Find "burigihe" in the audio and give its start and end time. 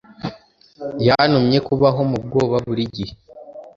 2.65-3.13